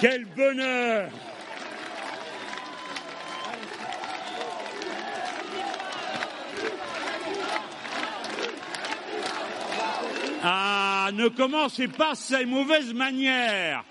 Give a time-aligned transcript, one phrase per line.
[0.00, 1.08] Quel bonheur
[10.44, 13.82] Ah, ne commencez pas ces mauvaises manières.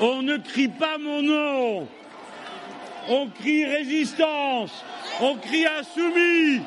[0.00, 1.88] On ne crie pas mon nom.
[3.08, 4.84] On crie résistance.
[5.20, 6.62] On crie insoumis.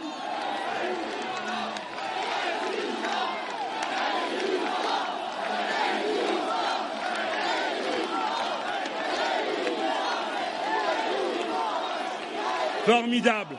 [12.85, 13.55] Formidable.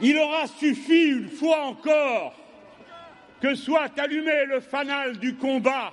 [0.00, 2.34] Il aura suffi une fois encore
[3.40, 5.92] que soit allumé le fanal du combat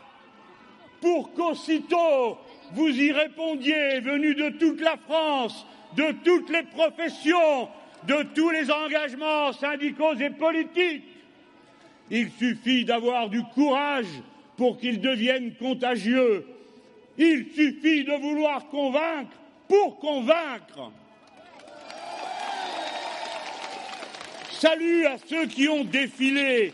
[1.02, 2.38] pour qu'aussitôt
[2.73, 5.65] vous y répondiez, venus de toute la France,
[5.95, 7.67] de toutes les professions,
[8.07, 11.03] de tous les engagements syndicaux et politiques.
[12.11, 14.07] Il suffit d'avoir du courage
[14.55, 16.45] pour qu'ils deviennent contagieux.
[17.17, 19.38] Il suffit de vouloir convaincre
[19.70, 20.92] pour convaincre.
[24.52, 26.73] Salut à ceux qui ont défilé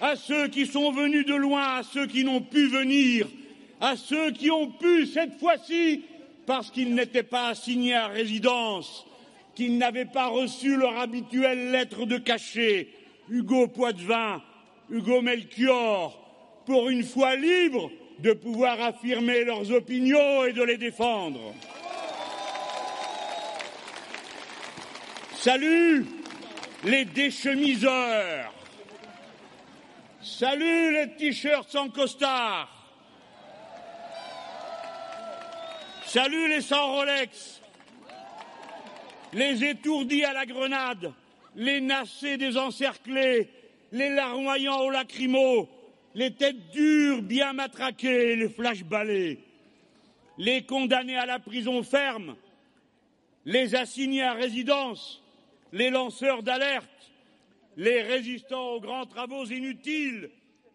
[0.00, 3.26] à ceux qui sont venus de loin, à ceux qui n'ont pu venir,
[3.80, 6.04] à ceux qui ont pu cette fois-ci,
[6.46, 9.06] parce qu'ils n'étaient pas assignés à résidence,
[9.54, 12.88] qu'ils n'avaient pas reçu leur habituelle lettre de cachet,
[13.28, 14.42] Hugo Poitvin,
[14.90, 21.54] Hugo Melchior, pour une fois libres de pouvoir affirmer leurs opinions et de les défendre.
[25.34, 26.06] Salut
[26.84, 28.52] les déchemiseurs,
[30.20, 32.68] Salut les t-shirts sans costard.
[36.04, 37.60] Salut les sans Rolex.
[39.32, 41.12] Les étourdis à la grenade,
[41.54, 43.48] les nassés des encerclés,
[43.92, 45.68] les larmoyants aux lacrymaux,
[46.18, 49.38] les têtes dures bien matraquées, les flash balais,
[50.36, 52.34] les condamnés à la prison ferme,
[53.44, 55.22] les assignés à résidence,
[55.72, 57.12] les lanceurs d'alerte,
[57.76, 60.28] les résistants aux grands travaux inutiles,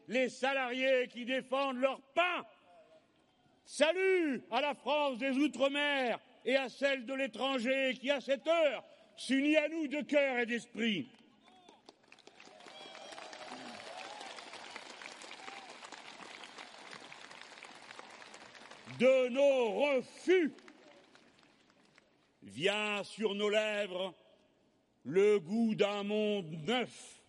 [0.07, 2.45] les salariés qui défendent leur pain.
[3.65, 8.85] Salut à la France des Outre-mer et à celle de l'étranger qui, à cette heure,
[9.17, 11.09] s'unit à nous de cœur et d'esprit.
[19.03, 20.53] De nos refus
[22.41, 24.13] vient sur nos lèvres
[25.03, 27.21] le goût d'un monde neuf.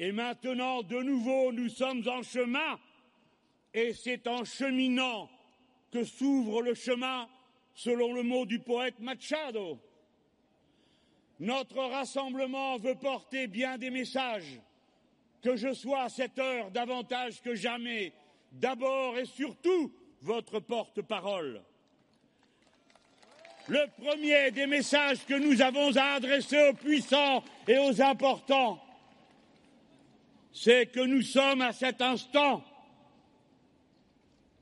[0.00, 2.80] Et maintenant, de nouveau, nous sommes en chemin,
[3.72, 5.30] et c'est en cheminant
[5.92, 7.28] que s'ouvre le chemin,
[7.72, 9.78] selon le mot du poète Machado.
[11.38, 14.60] Notre rassemblement veut porter bien des messages,
[15.40, 18.12] que je sois à cette heure davantage que jamais,
[18.50, 21.60] d'abord et surtout votre porte-parole.
[23.68, 28.82] Le premier des messages que nous avons à adresser aux puissants et aux importants,
[30.52, 32.64] c'est que nous sommes à cet instant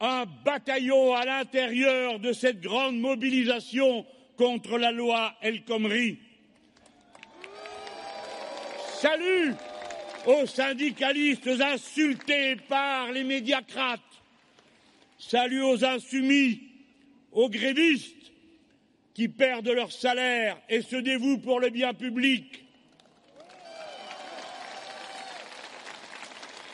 [0.01, 4.07] un bataillon à l'intérieur de cette grande mobilisation
[4.37, 6.19] contre la loi El Khomri.
[8.95, 9.55] Salut
[10.27, 14.10] aux syndicalistes insultés par les médiacrates.
[15.21, 16.63] Salut aux insoumis,
[17.31, 18.33] aux grévistes
[19.13, 22.65] qui perdent leur salaire et se dévouent pour le bien public.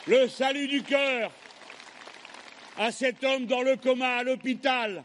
[0.06, 1.32] Le salut du cœur
[2.78, 5.02] à cet homme dans le coma à l'hôpital,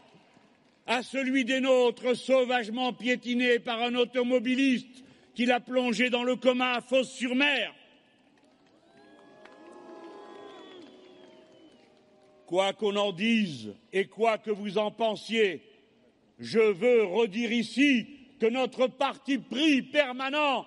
[0.86, 5.02] à celui des nôtres sauvagement piétiné par un automobiliste
[5.34, 7.74] qui l'a plongé dans le coma à Fos-sur-Mer.
[12.52, 15.62] Quoi qu'on en dise et quoi que vous en pensiez,
[16.38, 18.06] je veux redire ici
[18.38, 20.66] que notre parti pris permanent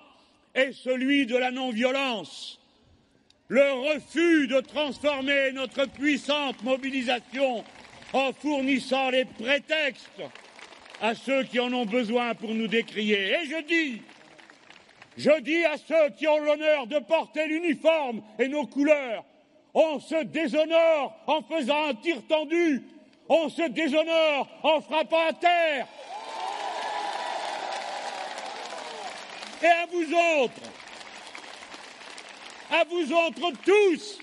[0.55, 2.59] est celui de la non-violence.
[3.49, 7.63] Le refus de transformer notre puissante mobilisation
[8.13, 10.23] en fournissant les prétextes
[11.01, 13.29] à ceux qui en ont besoin pour nous décrier.
[13.29, 14.01] Et je dis,
[15.17, 19.23] je dis à ceux qui ont l'honneur de porter l'uniforme et nos couleurs,
[19.75, 22.81] on se déshonore en faisant un tir tendu
[23.27, 25.87] on se déshonore en frappant à terre.
[29.63, 30.61] Et à vous autres,
[32.71, 34.19] à vous autres tous,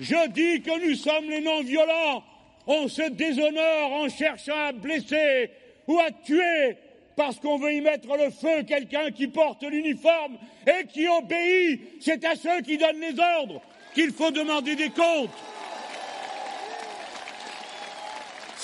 [0.00, 2.24] je dis que nous sommes les non-violents.
[2.66, 5.50] On se déshonore en cherchant à blesser
[5.86, 6.78] ou à tuer
[7.16, 11.80] parce qu'on veut y mettre le feu quelqu'un qui porte l'uniforme et qui obéit.
[12.00, 13.60] C'est à ceux qui donnent les ordres
[13.94, 15.30] qu'il faut demander des comptes.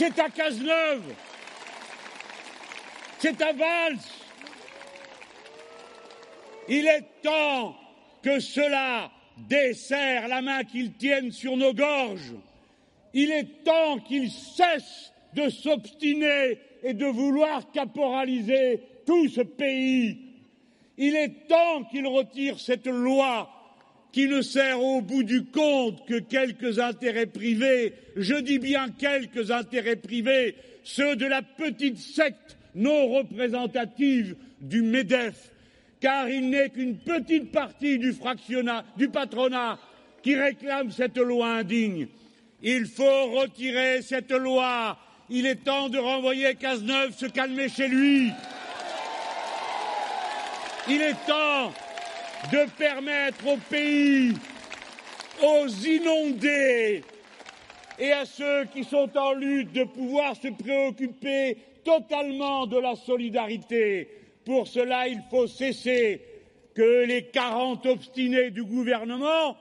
[0.00, 1.14] c'est à Cazeneuve,
[3.18, 3.98] c'est à Valls.
[6.70, 7.76] Il est temps
[8.22, 12.32] que cela desserre la main qu'ils tiennent sur nos gorges.
[13.12, 20.18] Il est temps qu'ils cessent de s'obstiner et de vouloir caporaliser tout ce pays.
[20.96, 23.50] Il est temps qu'ils retirent cette loi
[24.12, 29.50] qui ne sert au bout du compte que quelques intérêts privés, je dis bien quelques
[29.50, 35.50] intérêts privés, ceux de la petite secte non représentative du MEDEF,
[36.00, 39.78] car il n'est qu'une petite partie du fractionnat, du patronat,
[40.22, 42.08] qui réclame cette loi indigne.
[42.62, 44.98] Il faut retirer cette loi.
[45.30, 48.30] Il est temps de renvoyer Cazeneuve se calmer chez lui.
[50.88, 51.72] Il est temps
[52.48, 54.32] de permettre au pays,
[55.42, 57.02] aux inondés
[57.98, 64.08] et à ceux qui sont en lutte de pouvoir se préoccuper totalement de la solidarité.
[64.44, 66.22] Pour cela, il faut cesser
[66.74, 69.56] que les quarante obstinés du gouvernement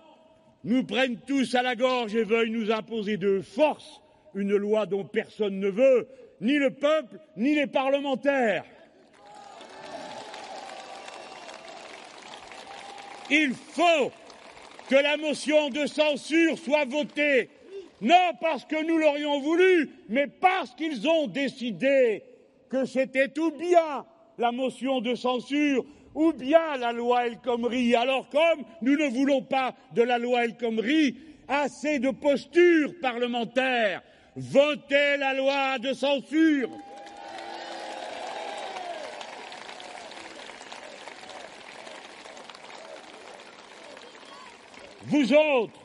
[0.63, 4.01] nous prennent tous à la gorge et veuillent nous imposer de force
[4.35, 6.07] une loi dont personne ne veut,
[6.41, 8.63] ni le peuple, ni les parlementaires.
[13.29, 14.11] Il faut
[14.89, 17.49] que la motion de censure soit votée,
[18.01, 22.23] non parce que nous l'aurions voulu, mais parce qu'ils ont décidé
[22.69, 24.05] que c'était ou bien
[24.37, 25.85] la motion de censure
[26.15, 27.95] ou bien la loi El Khomri.
[27.95, 31.15] Alors comme nous ne voulons pas de la loi El Khomri,
[31.47, 34.01] assez de posture parlementaire,
[34.35, 36.69] votez la loi de censure.
[45.09, 45.79] Vous autres,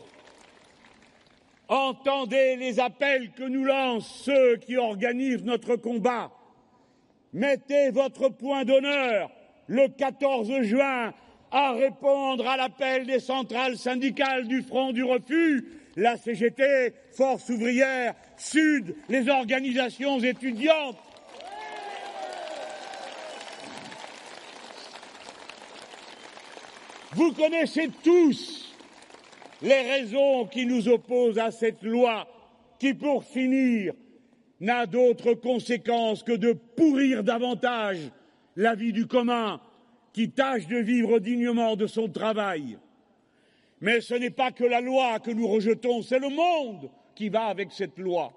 [1.69, 6.31] entendez les appels que nous lancent ceux qui organisent notre combat.
[7.33, 9.31] Mettez votre point d'honneur
[9.67, 11.15] le 14 juin
[11.51, 18.13] à répondre à l'appel des centrales syndicales du Front du Refus, la CGT, Force ouvrière,
[18.37, 20.99] Sud, les organisations étudiantes.
[27.13, 28.64] Vous connaissez tous
[29.65, 32.29] les raisons qui nous opposent à cette loi
[32.79, 33.95] qui, pour finir,
[34.61, 38.11] n'a d'autre conséquence que de pourrir davantage
[38.57, 39.61] la vie du commun
[40.13, 42.79] qui tâche de vivre dignement de son travail.
[43.81, 47.47] Mais ce n'est pas que la loi que nous rejetons, c'est le monde qui va
[47.47, 48.33] avec cette loi.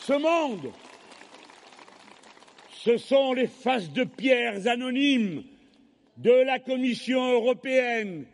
[0.00, 0.72] Ce monde,
[2.72, 5.44] ce sont les faces de pierres anonymes
[6.16, 8.24] de la Commission européenne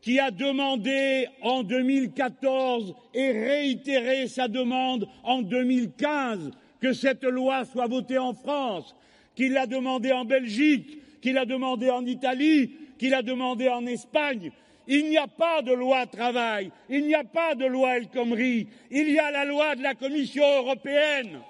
[0.00, 6.50] qui a demandé en 2014 et réitéré sa demande en 2015
[6.80, 8.96] que cette loi soit votée en France,
[9.34, 14.50] qu'il l'a demandé en Belgique, qu'il l'a demandé en Italie, qu'il a demandé en Espagne.
[14.88, 18.66] Il n'y a pas de loi travail, il n'y a pas de loi El Khomri,
[18.90, 21.40] il y a la loi de la Commission européenne.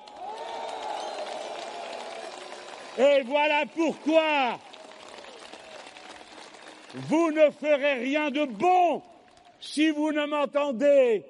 [2.99, 4.59] Et voilà pourquoi
[6.95, 9.03] vous ne ferez rien de bon
[9.61, 11.25] si vous ne m'entendez.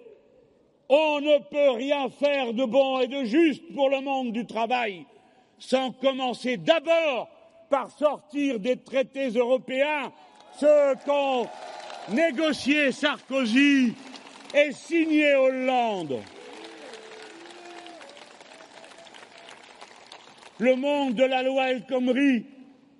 [0.89, 5.06] On ne peut rien faire de bon et de juste pour le monde du travail
[5.61, 7.29] sans commencer d'abord
[7.69, 10.11] par sortir des traités européens
[10.58, 11.46] ce qu'ont
[12.08, 13.94] négocié Sarkozy
[14.53, 16.20] et signé Hollande.
[20.58, 22.44] Le monde de la loi El Khomri,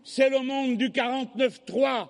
[0.05, 2.09] c'est le monde du 49-3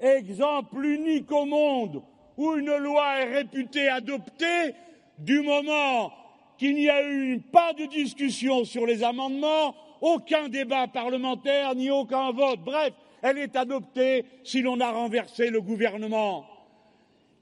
[0.00, 2.02] exemple unique au monde
[2.36, 4.74] où une loi est réputée adoptée
[5.18, 6.12] du moment
[6.58, 12.32] qu'il n'y a eu pas de discussion sur les amendements, aucun débat parlementaire ni aucun
[12.32, 12.60] vote.
[12.64, 16.46] Bref, elle est adoptée si l'on a renversé le gouvernement.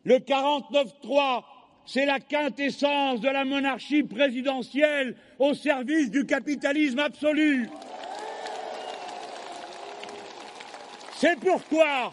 [0.05, 1.43] Le 49-3,
[1.85, 7.69] c'est la quintessence de la monarchie présidentielle au service du capitalisme absolu.
[11.17, 12.13] C'est pourquoi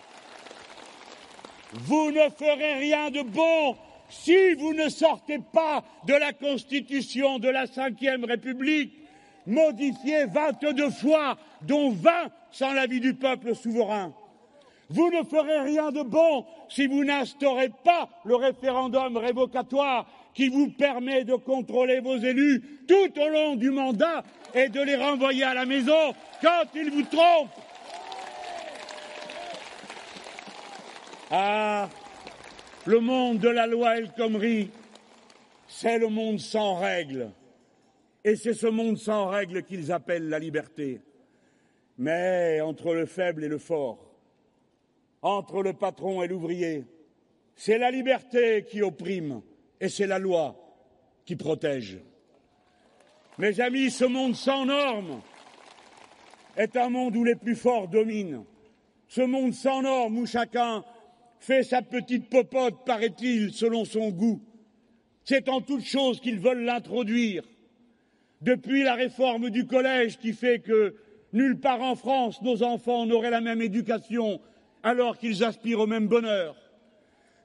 [1.74, 3.76] vous ne ferez rien de bon
[4.10, 8.94] si vous ne sortez pas de la Constitution de la Ve République,
[9.46, 12.12] modifiée 22 fois, dont 20
[12.52, 14.14] sans l'avis du peuple souverain.
[14.90, 20.70] Vous ne ferez rien de bon si vous n'instaurez pas le référendum révocatoire qui vous
[20.70, 24.24] permet de contrôler vos élus tout au long du mandat
[24.56, 27.50] et de les renvoyer à la maison quand ils vous trompent.
[31.32, 31.88] Ah,
[32.88, 34.72] le monde de la loi El Khomri,
[35.68, 37.30] c'est le monde sans règles.
[38.24, 41.02] Et c'est ce monde sans règles qu'ils appellent la liberté.
[42.00, 44.00] Mais entre le faible et le fort,
[45.22, 46.86] entre le patron et l'ouvrier,
[47.56, 49.42] c'est la liberté qui opprime
[49.80, 50.56] et c'est la loi
[51.26, 52.00] qui protège.
[53.38, 55.22] Mes amis, ce monde sans normes
[56.58, 58.44] est un monde où les plus forts dominent.
[59.08, 60.84] Ce monde sans normes où chacun
[61.40, 64.42] fait sa petite popote, paraît-il, selon son goût.
[65.24, 67.44] C'est en toute chose qu'ils veulent l'introduire.
[68.42, 70.96] Depuis la réforme du collège qui fait que
[71.34, 74.40] nulle part en France nos enfants n'auraient la même éducation
[74.82, 76.56] alors qu'ils aspirent au même bonheur,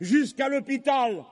[0.00, 1.24] jusqu'à l'hôpital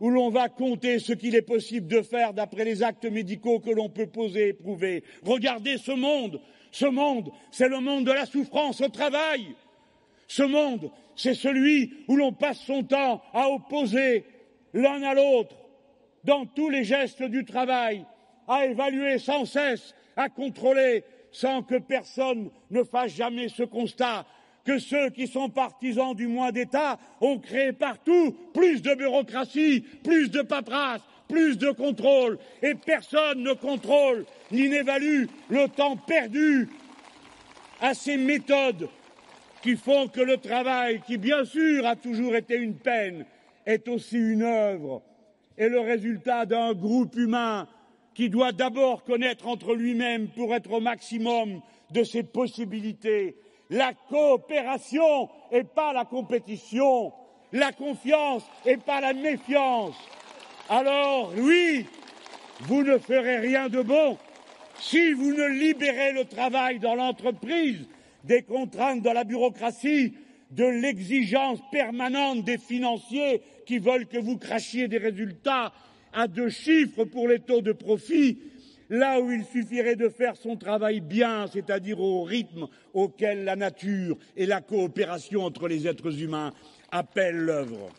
[0.00, 3.70] où l'on va compter ce qu'il est possible de faire d'après les actes médicaux que
[3.70, 5.02] l'on peut poser et prouver.
[5.24, 6.40] Regardez ce monde.
[6.70, 9.54] Ce monde, c'est le monde de la souffrance au travail.
[10.28, 14.24] Ce monde, c'est celui où l'on passe son temps à opposer
[14.74, 15.56] l'un à l'autre
[16.24, 18.04] dans tous les gestes du travail,
[18.46, 24.26] à évaluer sans cesse, à contrôler, sans que personne ne fasse jamais ce constat
[24.64, 30.30] que ceux qui sont partisans du moins d'État ont créé partout plus de bureaucratie, plus
[30.30, 36.68] de paperasse, plus de contrôle, et personne ne contrôle ni n'évalue le temps perdu
[37.80, 38.88] à ces méthodes
[39.62, 43.24] qui font que le travail, qui bien sûr a toujours été une peine,
[43.66, 45.02] est aussi une œuvre
[45.56, 47.66] et le résultat d'un groupe humain
[48.14, 51.60] qui doit d'abord connaître entre lui-même pour être au maximum
[51.90, 53.36] de ses possibilités.
[53.70, 57.12] La coopération et pas la compétition,
[57.52, 59.96] la confiance et pas la méfiance.
[60.68, 61.86] Alors oui,
[62.60, 64.16] vous ne ferez rien de bon
[64.80, 67.86] si vous ne libérez le travail dans l'entreprise
[68.24, 70.14] des contraintes de la bureaucratie,
[70.50, 75.72] de l'exigence permanente des financiers qui veulent que vous crachiez des résultats
[76.12, 78.38] à deux chiffres pour les taux de profit
[78.90, 84.16] là où il suffirait de faire son travail bien, c'est-à-dire au rythme auquel la nature
[84.36, 86.52] et la coopération entre les êtres humains
[86.90, 87.90] appellent l'œuvre.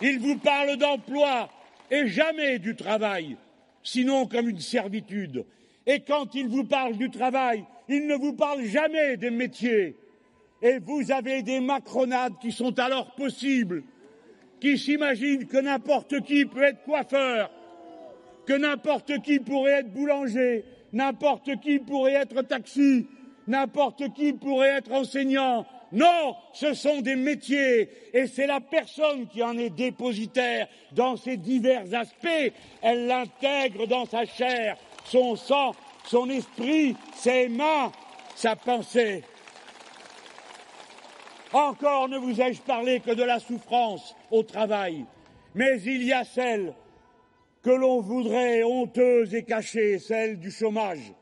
[0.00, 1.50] Il vous parle d'emploi
[1.90, 3.36] et jamais du travail,
[3.88, 5.44] sinon comme une servitude.
[5.86, 9.96] Et quand il vous parle du travail, il ne vous parle jamais des métiers.
[10.60, 13.82] Et vous avez des macronades qui sont alors possibles
[14.60, 17.50] qui s'imaginent que n'importe qui peut être coiffeur,
[18.46, 23.06] que n'importe qui pourrait être boulanger, n'importe qui pourrait être taxi,
[23.46, 25.66] n'importe qui pourrait être enseignant.
[25.92, 31.36] Non, ce sont des métiers et c'est la personne qui en est dépositaire dans ses
[31.36, 32.52] divers aspects.
[32.82, 37.90] Elle l'intègre dans sa chair, son sang, son esprit, ses mains,
[38.34, 39.24] sa pensée.
[41.52, 45.06] Encore ne vous ai-je parlé que de la souffrance au travail,
[45.54, 46.74] mais il y a celle
[47.62, 51.12] que l'on voudrait honteuse et cachée, celle du chômage.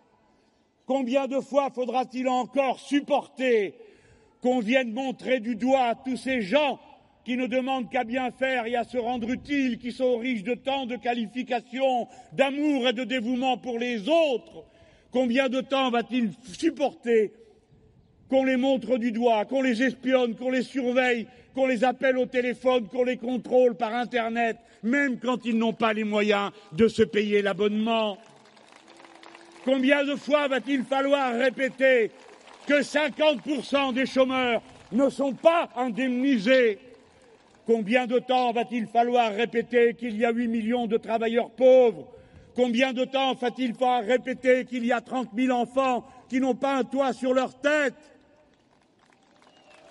[0.85, 3.75] Combien de fois faudra-t-il encore supporter
[4.43, 6.79] qu'on vienne montrer du doigt tous ces gens
[7.25, 10.55] qui ne demandent qu'à bien faire et à se rendre utiles, qui sont riches de
[10.55, 14.65] tant de qualifications, d'amour et de dévouement pour les autres
[15.11, 17.33] Combien de temps va-t-il supporter
[18.29, 22.27] qu'on les montre du doigt, qu'on les espionne, qu'on les surveille, qu'on les appelle au
[22.27, 27.03] téléphone, qu'on les contrôle par Internet, même quand ils n'ont pas les moyens de se
[27.03, 28.19] payer l'abonnement?
[29.65, 32.11] Combien de fois va-t-il falloir répéter
[32.67, 36.79] que 50% des chômeurs ne sont pas indemnisés.
[37.67, 42.07] Combien de temps va-t-il falloir répéter qu'il y a 8 millions de travailleurs pauvres?
[42.55, 46.77] Combien de temps va-t-il falloir répéter qu'il y a 30 000 enfants qui n'ont pas
[46.77, 47.95] un toit sur leur tête?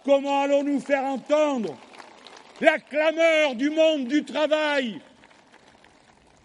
[0.03, 1.75] Comment allons-nous faire entendre
[2.61, 5.01] la clameur du monde du travail,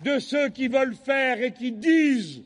[0.03, 2.43] de ceux qui veulent faire et qui disent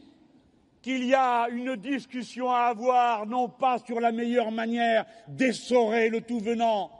[0.85, 6.21] qu'il y a une discussion à avoir, non pas sur la meilleure manière d'essorer le
[6.21, 6.91] tout venant,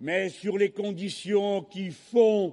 [0.00, 2.52] mais sur les conditions qui font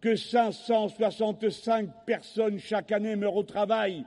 [0.00, 4.04] que 565 personnes chaque année meurent au travail,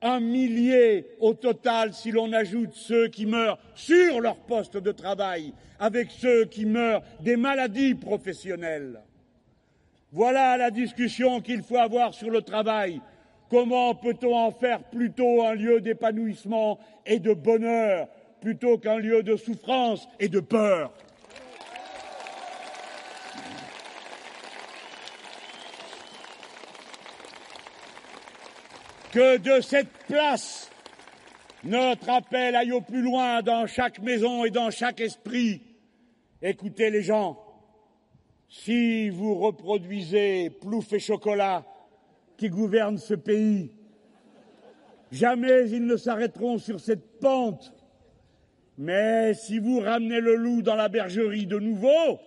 [0.00, 5.52] un millier au total si l'on ajoute ceux qui meurent sur leur poste de travail,
[5.78, 9.02] avec ceux qui meurent des maladies professionnelles.
[10.10, 13.02] Voilà la discussion qu'il faut avoir sur le travail.
[13.50, 18.06] Comment peut-on en faire plutôt un lieu d'épanouissement et de bonheur
[18.40, 20.92] plutôt qu'un lieu de souffrance et de peur?
[29.12, 30.70] Que de cette place,
[31.64, 35.60] notre appel aille au plus loin dans chaque maison et dans chaque esprit,
[36.42, 37.38] Écoutez les gens,
[38.48, 41.66] si vous reproduisez Plouf et Chocolat
[42.40, 43.70] qui gouvernent ce pays,
[45.12, 47.74] jamais ils ne s'arrêteront sur cette pente.
[48.78, 52.18] Mais si vous ramenez le loup dans la bergerie de nouveau,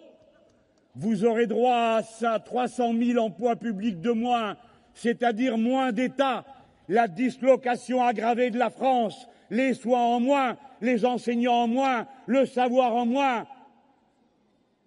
[0.93, 4.55] vous aurez droit à 300 000 emplois publics de moins,
[4.93, 6.45] c'est-à-dire moins d'État,
[6.89, 12.45] la dislocation aggravée de la France, les soins en moins, les enseignants en moins, le
[12.45, 13.47] savoir en moins.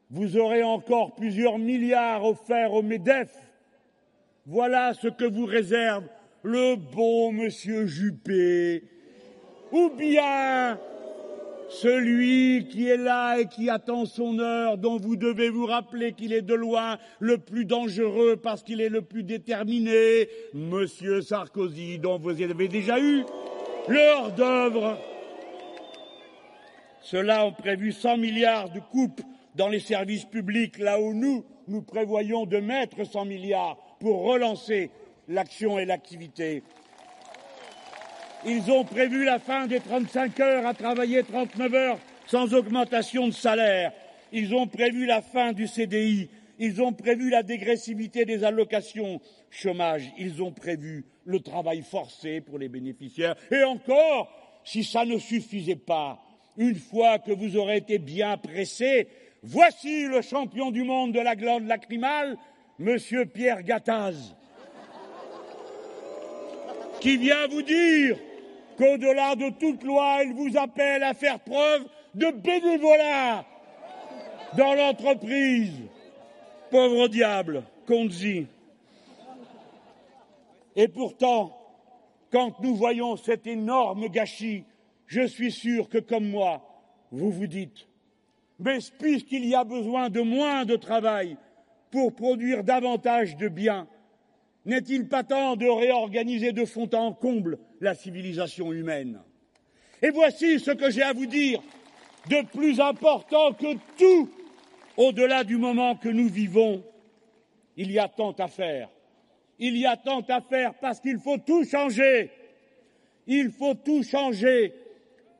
[0.08, 3.45] Vous aurez encore plusieurs milliards offerts au MEDEF.
[4.48, 6.04] Voilà ce que vous réserve
[6.44, 8.84] le bon monsieur Juppé.
[9.72, 10.78] Ou bien
[11.68, 16.32] celui qui est là et qui attend son heure, dont vous devez vous rappeler qu'il
[16.32, 22.20] est de loin le plus dangereux parce qu'il est le plus déterminé, Monsieur Sarkozy, dont
[22.20, 23.24] vous avez déjà eu
[23.88, 24.96] l'heure d'œuvre.
[27.00, 29.22] Ceux-là ont prévu 100 milliards de coupes
[29.56, 34.90] dans les services publics, là où nous, nous prévoyons de mettre 100 milliards pour relancer
[35.28, 36.62] l'action et l'activité.
[38.44, 43.32] Ils ont prévu la fin des 35 heures à travailler 39 heures sans augmentation de
[43.32, 43.92] salaire.
[44.32, 46.28] Ils ont prévu la fin du CDI.
[46.58, 50.12] Ils ont prévu la dégressivité des allocations chômage.
[50.18, 53.36] Ils ont prévu le travail forcé pour les bénéficiaires.
[53.50, 54.30] Et encore,
[54.64, 56.20] si ça ne suffisait pas,
[56.56, 59.08] une fois que vous aurez été bien pressé,
[59.42, 62.36] voici le champion du monde de la glande lacrymale,
[62.78, 64.34] Monsieur Pierre Gattaz,
[67.00, 68.18] qui vient vous dire
[68.76, 73.46] qu'au-delà de toute loi, il vous appelle à faire preuve de bénévolat
[74.56, 75.72] dans l'entreprise.
[76.70, 78.46] Pauvre diable, dit.
[80.74, 81.56] Et pourtant,
[82.30, 84.64] quand nous voyons cet énorme gâchis,
[85.06, 86.62] je suis sûr que, comme moi,
[87.12, 87.86] vous vous dites
[88.58, 91.38] Mais puisqu'il y a besoin de moins de travail
[91.96, 93.88] pour produire davantage de biens,
[94.66, 99.22] n'est-il pas temps de réorganiser de fond en comble la civilisation humaine?
[100.02, 101.62] Et voici ce que j'ai à vous dire
[102.28, 104.28] de plus important que tout,
[104.98, 106.84] au-delà du moment que nous vivons.
[107.78, 108.90] Il y a tant à faire.
[109.58, 112.30] Il y a tant à faire parce qu'il faut tout changer.
[113.26, 114.74] Il faut tout changer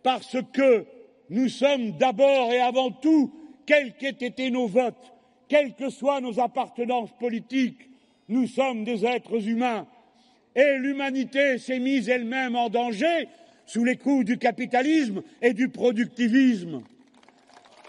[0.03, 0.87] parce que
[1.29, 3.31] nous sommes d'abord et avant tout,
[3.67, 5.13] quels qu'aient été nos votes,
[5.49, 7.91] quelles que soient nos appartenances politiques,
[8.29, 9.87] nous sommes des êtres humains
[10.55, 13.29] et l'humanité s'est mise elle-même en danger
[13.67, 16.83] sous les coups du capitalisme et du productivisme.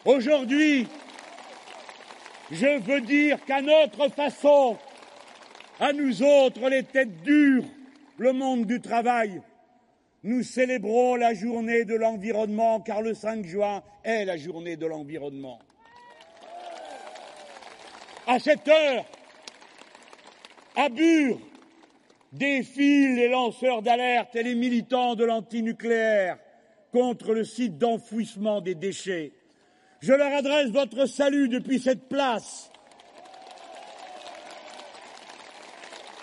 [0.06, 0.86] Aujourd'hui,
[2.52, 4.78] je veux dire qu'à notre façon,
[5.80, 7.66] à nous autres, les têtes dures,
[8.18, 9.42] le monde du travail,
[10.24, 15.60] nous célébrons la journée de l'environnement car le 5 juin est la journée de l'environnement.
[18.28, 19.06] À cette heure,
[20.76, 21.40] à Bure,
[22.34, 26.38] défilent les lanceurs d'alerte et les militants de l'antinucléaire
[26.92, 29.32] contre le site d'enfouissement des déchets.
[30.02, 32.70] Je leur adresse votre salut depuis cette place.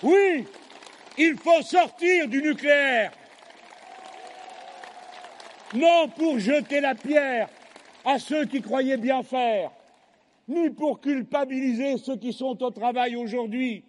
[0.02, 0.46] Oui,
[1.16, 3.12] il faut sortir du nucléaire.
[5.72, 7.48] Non pour jeter la pierre
[8.04, 9.70] à ceux qui croyaient bien faire,
[10.48, 13.84] ni pour culpabiliser ceux qui sont au travail aujourd'hui,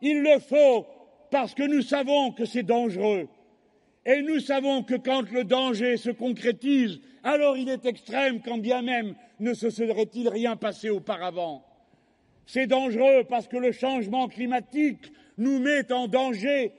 [0.00, 0.86] il le faut
[1.30, 3.28] parce que nous savons que c'est dangereux.
[4.04, 8.82] Et nous savons que quand le danger se concrétise, alors il est extrême quand bien
[8.82, 11.64] même ne se serait-il rien passé auparavant.
[12.46, 16.72] C'est dangereux parce que le changement climatique nous met en danger.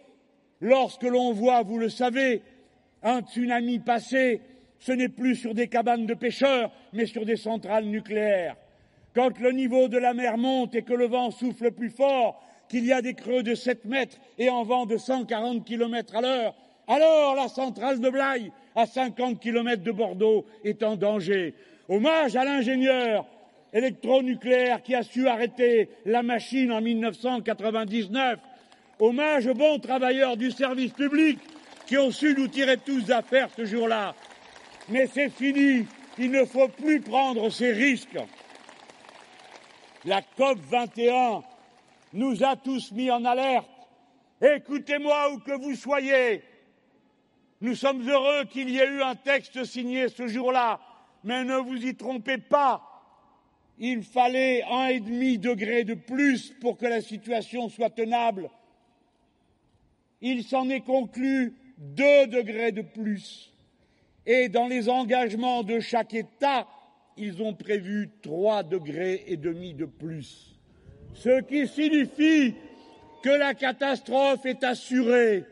[0.60, 2.42] Lorsque l'on voit, vous le savez,
[3.02, 4.42] un tsunami passer,
[4.80, 8.58] ce n'est plus sur des cabanes de pêcheurs, mais sur des centrales nucléaires.
[9.16, 12.86] Quand le niveau de la mer monte et que le vent souffle plus fort, qu'il
[12.86, 16.56] y a des creux de 7 mètres et en vent de 140 km à l'heure,
[16.88, 21.54] alors la centrale de Blaye, à 50 km de Bordeaux, est en danger.
[21.88, 23.26] Hommage à l'ingénieur
[23.74, 28.40] électronucléaire qui a su arrêter la machine en 1999.
[29.00, 31.40] Hommage aux bons travailleurs du service public
[31.86, 34.16] qui ont su nous tirer tous d'affaire ce jour-là.
[34.90, 35.86] Mais c'est fini.
[36.18, 38.20] Il ne faut plus prendre ces risques.
[40.06, 41.44] La COP 21
[42.12, 43.70] nous a tous mis en alerte.
[44.42, 46.44] Écoutez-moi où que vous soyez.
[47.62, 50.82] Nous sommes heureux qu'il y ait eu un texte signé ce jour-là,
[51.24, 52.84] mais ne vous y trompez pas.
[53.80, 58.50] Il fallait un et demi degré de plus pour que la situation soit tenable.
[60.20, 63.54] Il s'en est conclu deux degrés de plus.
[64.26, 66.68] Et dans les engagements de chaque État,
[67.18, 70.60] ils ont prévu trois degrés et demi de plus,
[71.14, 72.56] ce qui signifie
[73.24, 75.46] que la catastrophe est assurée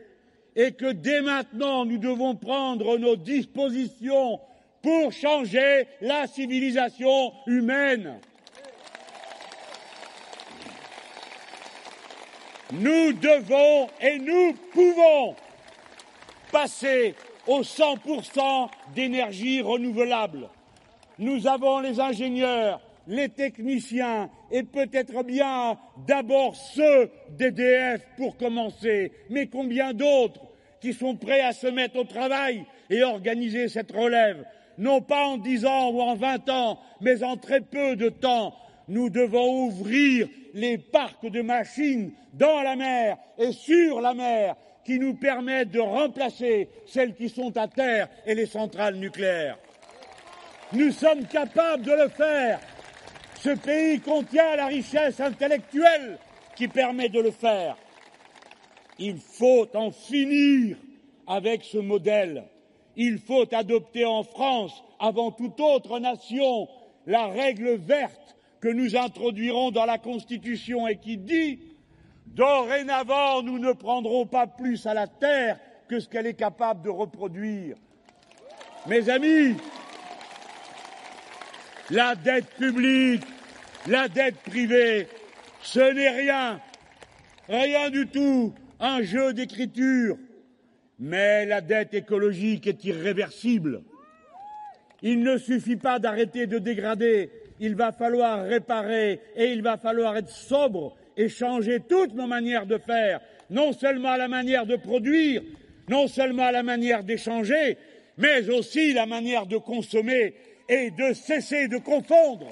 [0.54, 4.40] et que dès maintenant nous devons prendre nos dispositions
[4.82, 8.18] pour changer la civilisation humaine.
[12.72, 15.36] Nous devons et nous pouvons
[16.50, 17.14] passer
[17.46, 20.48] au 100% d'énergie renouvelable.
[21.22, 29.46] Nous avons les ingénieurs, les techniciens et peut-être bien d'abord ceux d'EDF pour commencer, mais
[29.46, 30.40] combien d'autres
[30.80, 34.44] qui sont prêts à se mettre au travail et organiser cette relève,
[34.78, 38.56] non pas en dix ans ou en vingt ans, mais en très peu de temps.
[38.88, 44.98] Nous devons ouvrir les parcs de machines dans la mer et sur la mer qui
[44.98, 49.56] nous permettent de remplacer celles qui sont à terre et les centrales nucléaires.
[50.74, 52.58] Nous sommes capables de le faire.
[53.40, 56.18] Ce pays contient la richesse intellectuelle
[56.56, 57.76] qui permet de le faire.
[58.98, 60.76] Il faut en finir
[61.26, 62.44] avec ce modèle.
[62.96, 66.68] Il faut adopter en France, avant toute autre nation,
[67.06, 71.58] la règle verte que nous introduirons dans la Constitution et qui dit
[72.26, 75.58] Dorénavant, nous ne prendrons pas plus à la terre
[75.88, 77.76] que ce qu'elle est capable de reproduire.
[78.86, 79.56] Mes amis,
[81.92, 83.22] la dette publique,
[83.86, 85.06] la dette privée,
[85.62, 86.58] ce n'est rien,
[87.48, 90.16] rien du tout, un jeu d'écriture.
[90.98, 93.82] Mais la dette écologique est irréversible.
[95.02, 100.16] Il ne suffit pas d'arrêter de dégrader, il va falloir réparer et il va falloir
[100.16, 105.42] être sobre et changer toutes nos manières de faire, non seulement la manière de produire,
[105.88, 107.76] non seulement la manière d'échanger,
[108.16, 110.34] mais aussi la manière de consommer
[110.72, 112.46] et de cesser de confondre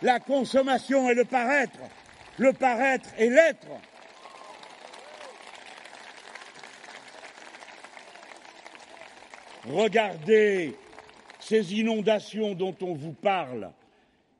[0.00, 1.78] la consommation et le paraître,
[2.38, 3.68] le paraître et l'être.
[9.66, 10.74] Regardez
[11.40, 13.70] ces inondations dont on vous parle.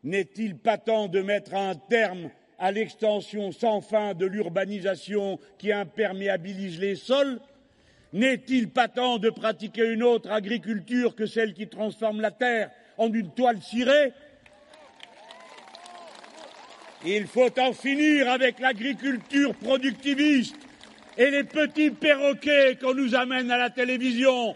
[0.04, 6.80] N'est-il pas temps de mettre un terme à l'extension sans fin de l'urbanisation qui imperméabilise
[6.80, 7.40] les sols?
[8.14, 13.12] N'est-il pas temps de pratiquer une autre agriculture que celle qui transforme la terre en
[13.12, 14.12] une toile cirée?
[17.04, 20.56] Il faut en finir avec l'agriculture productiviste
[21.18, 24.54] et les petits perroquets qu'on nous amène à la télévision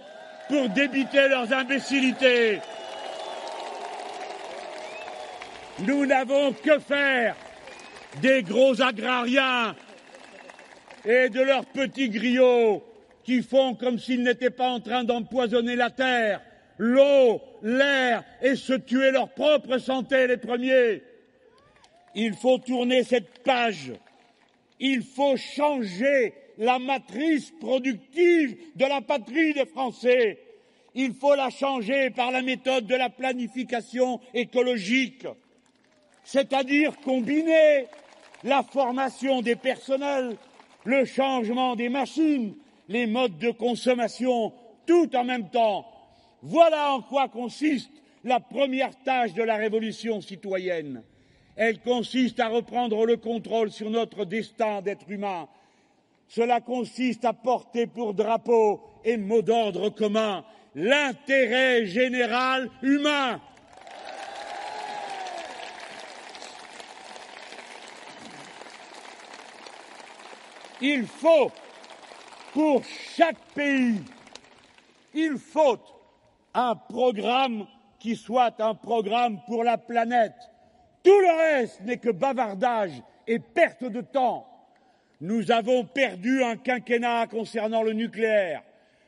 [0.48, 2.60] pour débiter leurs imbécilités.
[5.80, 7.36] Nous n'avons que faire
[8.22, 9.74] des gros agrariens
[11.04, 12.87] et de leurs petits griots
[13.28, 16.40] qui font comme s'ils n'étaient pas en train d'empoisonner la terre,
[16.78, 21.02] l'eau, l'air et se tuer leur propre santé les premiers.
[22.14, 23.92] Il faut tourner cette page.
[24.80, 30.38] Il faut changer la matrice productive de la patrie des Français.
[30.94, 35.26] Il faut la changer par la méthode de la planification écologique,
[36.24, 37.88] c'est-à-dire combiner
[38.42, 40.34] la formation des personnels,
[40.84, 42.54] le changement des machines,
[42.88, 44.52] les modes de consommation
[44.86, 45.86] tout en même temps.
[46.42, 47.90] Voilà en quoi consiste
[48.24, 51.02] la première tâche de la révolution citoyenne.
[51.56, 55.48] Elle consiste à reprendre le contrôle sur notre destin d'être humain.
[56.28, 63.40] Cela consiste à porter pour drapeau et mot d'ordre commun l'intérêt général humain.
[70.80, 71.50] Il faut
[72.58, 72.82] pour
[73.14, 74.00] chaque pays,
[75.14, 75.78] il faut
[76.52, 77.68] un programme
[78.00, 80.34] qui soit un programme pour la planète.
[81.04, 84.44] Tout le reste n'est que bavardage et perte de temps.
[85.20, 88.64] Nous avons perdu un quinquennat concernant le nucléaire.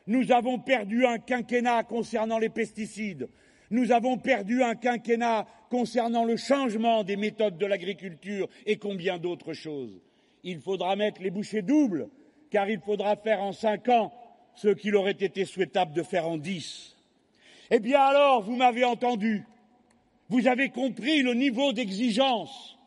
[0.07, 3.27] Nous avons perdu un quinquennat concernant les pesticides.
[3.69, 9.51] Nous avons perdu un quinquennat concernant le changement des méthodes de l'agriculture et combien d'autres
[9.51, 9.99] choses.
[10.45, 12.07] Il faudra mettre les bouchées doubles
[12.51, 14.13] car il faudra faire en cinq ans
[14.53, 16.95] ce qu'il aurait été souhaitable de faire en dix.
[17.71, 19.45] Eh bien alors, vous m'avez entendu,
[20.29, 22.77] vous avez compris le niveau d'exigence.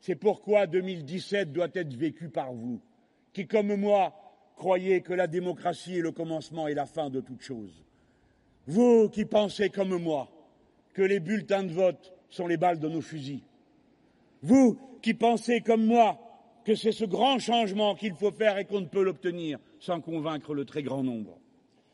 [0.00, 2.80] C'est pourquoi 2017 doit être vécu par vous,
[3.34, 4.14] qui, comme moi,
[4.56, 7.84] croyez que la démocratie est le commencement et la fin de toute chose.
[8.66, 10.28] Vous qui pensez, comme moi,
[10.94, 13.42] que les bulletins de vote sont les balles de nos fusils.
[14.42, 16.18] Vous qui pensez, comme moi,
[16.70, 20.54] que c'est ce grand changement qu'il faut faire et qu'on ne peut l'obtenir sans convaincre
[20.54, 21.36] le très grand nombre.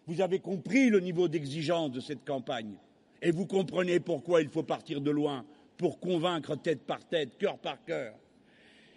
[0.06, 2.74] Vous avez compris le niveau d'exigence de cette campagne.
[3.22, 5.46] Et vous comprenez pourquoi il faut partir de loin
[5.78, 8.12] pour convaincre tête par tête, cœur par cœur.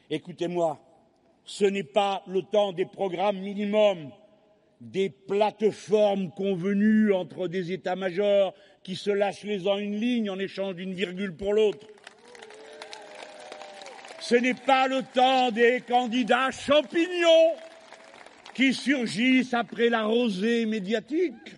[0.09, 0.81] Écoutez-moi,
[1.45, 4.11] ce n'est pas le temps des programmes minimums,
[4.81, 10.75] des plateformes convenues entre des états-majors qui se lâchent les uns une ligne en échange
[10.75, 11.87] d'une virgule pour l'autre.
[14.29, 17.55] Ce n'est pas le temps des candidats champignons
[18.53, 21.55] qui surgissent après la rosée médiatique,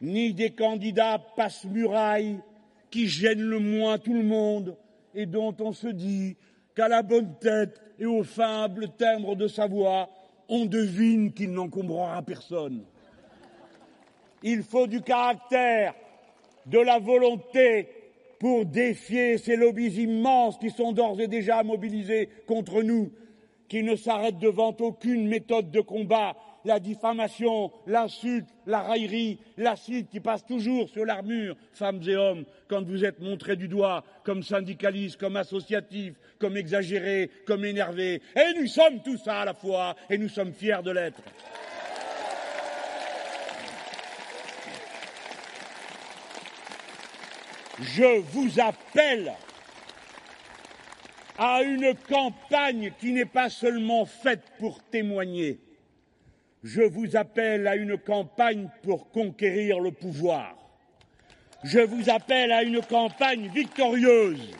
[0.00, 2.38] ni des candidats passe-muraille
[2.90, 4.78] qui gênent le moins tout le monde
[5.14, 6.38] et dont on se dit
[6.74, 10.08] qu'à la bonne tête et au faible timbre de sa voix,
[10.48, 12.86] on devine qu'il n'encombrera personne.
[14.42, 15.94] Il faut du caractère,
[16.64, 17.95] de la volonté
[18.38, 23.12] pour défier ces lobbies immenses qui sont d'ores et déjà mobilisés contre nous,
[23.68, 30.20] qui ne s'arrêtent devant aucune méthode de combat, la diffamation, l'insulte, la raillerie, l'acide qui
[30.20, 35.18] passe toujours sur l'armure, femmes et hommes, quand vous êtes montrés du doigt comme syndicalistes,
[35.18, 38.20] comme associatifs, comme exagérés, comme énervés.
[38.34, 41.22] Et nous sommes tous ça à la fois, et nous sommes fiers de l'être.
[47.80, 49.34] Je vous appelle
[51.36, 55.60] à une campagne qui n'est pas seulement faite pour témoigner.
[56.62, 60.56] Je vous appelle à une campagne pour conquérir le pouvoir.
[61.64, 64.50] Je vous appelle à une campagne victorieuse.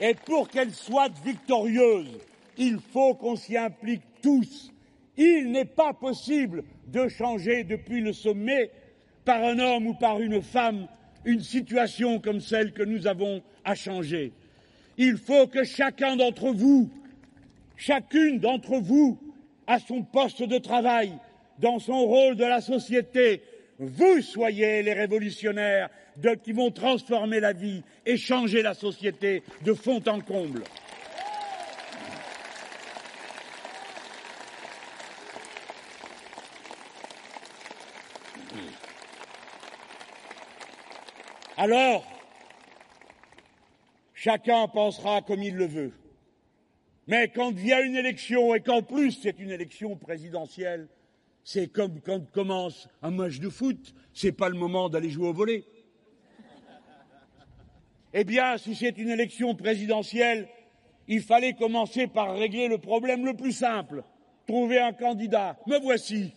[0.00, 2.18] Et pour qu'elle soit victorieuse,
[2.56, 4.72] il faut qu'on s'y implique tous.
[5.16, 8.70] Il n'est pas possible de changer depuis le sommet
[9.24, 10.86] par un homme ou par une femme
[11.24, 14.32] une situation comme celle que nous avons à changer.
[14.96, 16.90] Il faut que chacun d'entre vous,
[17.76, 19.18] chacune d'entre vous,
[19.66, 21.12] à son poste de travail,
[21.58, 23.42] dans son rôle de la société,
[23.78, 25.88] vous soyez les révolutionnaires
[26.42, 30.62] qui vont transformer la vie et changer la société de fond en comble.
[41.60, 42.04] Alors,
[44.14, 45.92] chacun pensera comme il le veut.
[47.08, 50.86] Mais quand vient une élection et qu'en plus c'est une élection présidentielle,
[51.42, 55.32] c'est comme quand commence un match de foot, c'est pas le moment d'aller jouer au
[55.32, 55.64] volet.
[58.14, 60.46] Eh bien, si c'est une élection présidentielle,
[61.08, 64.04] il fallait commencer par régler le problème le plus simple,
[64.46, 65.58] trouver un candidat.
[65.66, 66.32] Me voici.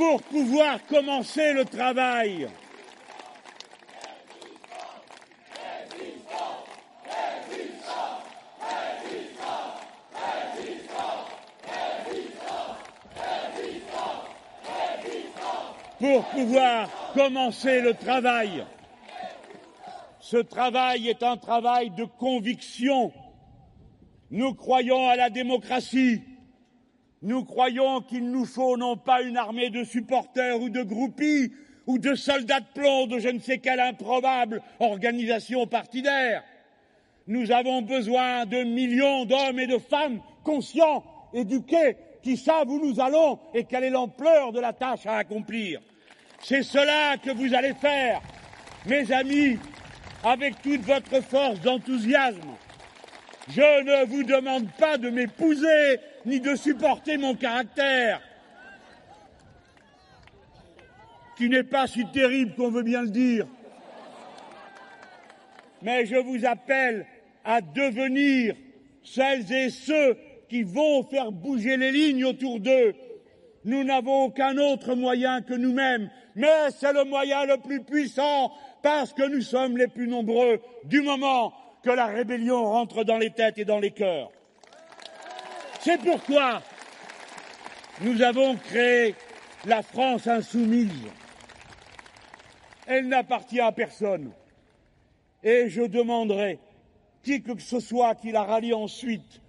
[0.00, 2.48] Pour pouvoir commencer le travail.
[15.98, 18.64] pour pouvoir commencer le travail.
[20.18, 23.12] Ce travail est un travail de conviction.
[24.30, 26.22] Nous croyons à la démocratie.
[27.22, 31.52] Nous croyons qu'il nous faut non pas une armée de supporters ou de groupies
[31.86, 36.42] ou de soldats de plomb de je ne sais quelle improbable organisation partidaire.
[37.26, 41.04] Nous avons besoin de millions d'hommes et de femmes conscients,
[41.34, 45.80] éduqués, qui savent où nous allons et quelle est l'ampleur de la tâche à accomplir.
[46.42, 48.22] C'est cela que vous allez faire,
[48.86, 49.58] mes amis,
[50.24, 52.56] avec toute votre force d'enthousiasme.
[53.52, 58.20] Je ne vous demande pas de m'épouser ni de supporter mon caractère,
[61.36, 63.46] qui n'est pas si terrible qu'on veut bien le dire.
[65.82, 67.06] Mais je vous appelle
[67.44, 68.54] à devenir
[69.02, 70.16] celles et ceux
[70.48, 72.94] qui vont faire bouger les lignes autour d'eux.
[73.64, 79.12] Nous n'avons aucun autre moyen que nous-mêmes, mais c'est le moyen le plus puissant parce
[79.12, 83.58] que nous sommes les plus nombreux du moment que la rébellion rentre dans les têtes
[83.58, 84.30] et dans les cœurs.
[85.80, 86.62] C'est pourquoi
[88.02, 89.14] nous avons créé
[89.66, 90.90] la France insoumise.
[92.86, 94.32] Elle n'appartient à personne.
[95.42, 96.58] Et je demanderai,
[97.22, 99.40] qui que ce soit qui la rallie ensuite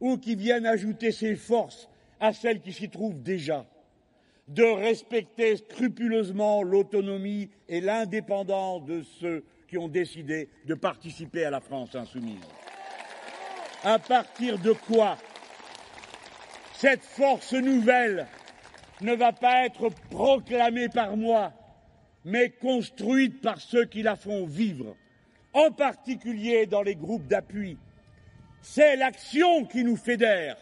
[0.00, 1.88] ou qui vienne ajouter ses forces
[2.20, 3.66] à celles qui s'y trouvent déjà,
[4.48, 11.60] de respecter scrupuleusement l'autonomie et l'indépendance de ceux qui ont décidé de participer à la
[11.60, 12.42] France insoumise.
[13.84, 15.16] À partir de quoi
[16.74, 18.26] cette force nouvelle
[19.00, 21.52] ne va pas être proclamée par moi,
[22.24, 24.96] mais construite par ceux qui la font vivre,
[25.52, 27.78] en particulier dans les groupes d'appui,
[28.62, 30.56] C'est l'action qui nous fédère.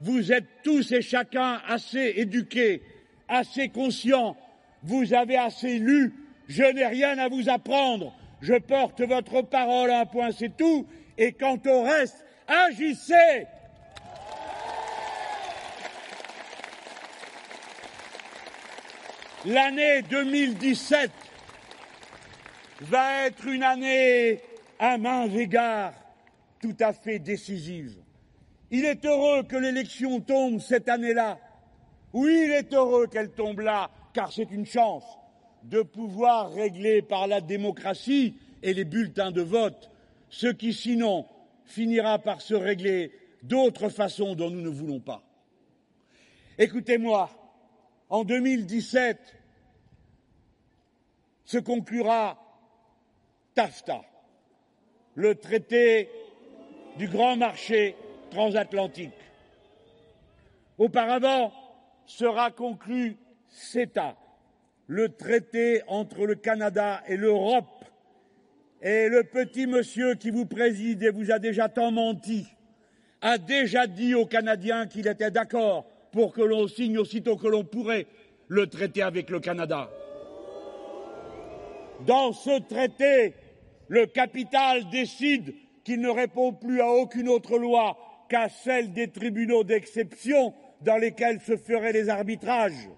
[0.00, 2.82] Vous êtes tous et chacun assez éduqués,
[3.28, 4.36] assez conscients,
[4.82, 6.14] vous avez assez lu,
[6.46, 8.14] je n'ai rien à vous apprendre,
[8.44, 13.46] je porte votre parole à un point, c'est tout, et quant au reste, agissez
[19.46, 21.10] L'année 2017
[22.82, 24.40] va être une année
[24.78, 25.94] à mains égards
[26.60, 27.96] tout à fait décisive.
[28.70, 31.38] Il est heureux que l'élection tombe cette année-là.
[32.12, 35.04] Oui, il est heureux qu'elle tombe là, car c'est une chance
[35.64, 39.90] de pouvoir régler par la démocratie et les bulletins de vote
[40.28, 41.26] ce qui sinon
[41.64, 45.22] finira par se régler d'autres façons dont nous ne voulons pas.
[46.58, 47.30] Écoutez-moi,
[48.08, 49.18] en 2017
[51.44, 52.38] se conclura
[53.54, 54.02] TAFTA,
[55.14, 56.10] le traité
[56.98, 57.96] du grand marché
[58.30, 59.12] transatlantique.
[60.78, 61.52] Auparavant
[62.06, 63.16] sera conclu
[63.48, 64.16] CETA,
[64.86, 67.84] le traité entre le Canada et l'Europe.
[68.82, 72.46] Et le petit monsieur qui vous préside et vous a déjà tant menti
[73.24, 77.64] a déjà dit aux Canadiens qu'il était d'accord pour que l'on signe aussitôt que l'on
[77.64, 78.06] pourrait
[78.48, 79.88] le traité avec le Canada.
[82.06, 83.32] Dans ce traité,
[83.88, 87.96] le capital décide qu'il ne répond plus à aucune autre loi
[88.28, 92.90] qu'à celle des tribunaux d'exception dans lesquels se feraient les arbitrages.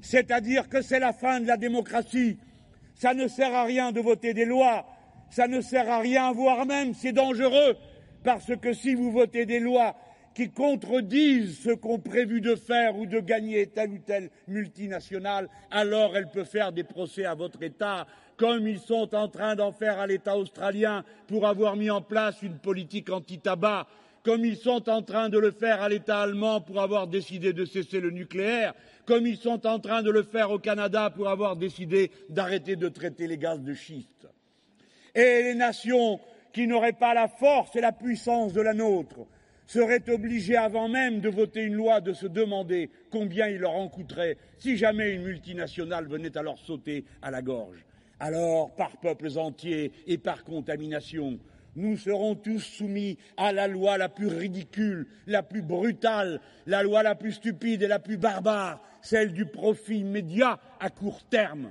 [0.00, 2.38] C'est-à-dire que c'est la fin de la démocratie.
[2.94, 4.86] Ça ne sert à rien de voter des lois,
[5.30, 7.76] ça ne sert à rien, voire même c'est dangereux,
[8.24, 9.94] parce que si vous votez des lois
[10.34, 16.16] qui contredisent ce qu'ont prévu de faire ou de gagner telle ou telle multinationale, alors
[16.16, 18.06] elle peut faire des procès à votre État,
[18.36, 22.40] comme ils sont en train d'en faire à l'État australien pour avoir mis en place
[22.42, 23.86] une politique anti-tabac,
[24.22, 27.64] comme ils sont en train de le faire à l'État allemand pour avoir décidé de
[27.64, 28.74] cesser le nucléaire,
[29.06, 32.88] comme ils sont en train de le faire au Canada pour avoir décidé d'arrêter de
[32.88, 34.28] traiter les gaz de schiste.
[35.14, 36.20] Et les nations
[36.52, 39.26] qui n'auraient pas la force et la puissance de la nôtre,
[39.68, 43.88] seraient obligés avant même de voter une loi de se demander combien il leur en
[43.88, 47.84] coûterait si jamais une multinationale venait à leur sauter à la gorge.
[48.18, 51.38] Alors, par peuples entiers et par contamination,
[51.78, 57.04] nous serons tous soumis à la loi la plus ridicule, la plus brutale, la loi
[57.04, 61.70] la plus stupide et la plus barbare, celle du profit immédiat à court terme.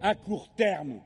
[0.00, 1.00] À court terme,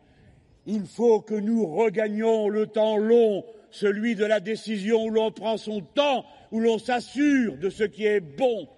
[0.66, 5.56] il faut que nous regagnions le temps long celui de la décision où l'on prend
[5.56, 8.68] son temps, où l'on s'assure de ce qui est bon.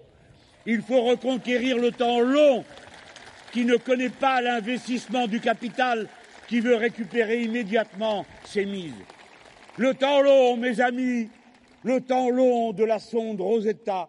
[0.66, 2.64] Il faut reconquérir le temps long
[3.52, 6.06] qui ne connaît pas l'investissement du capital
[6.46, 8.92] qui veut récupérer immédiatement ses mises.
[9.76, 11.28] Le temps long, mes amis,
[11.82, 14.08] le temps long de la sonde Rosetta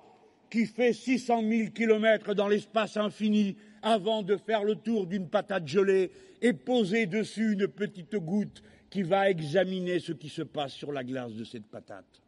[0.51, 5.67] qui fait 600 000 kilomètres dans l'espace infini avant de faire le tour d'une patate
[5.67, 6.11] gelée
[6.43, 11.03] et poser dessus une petite goutte qui va examiner ce qui se passe sur la
[11.03, 12.21] glace de cette patate.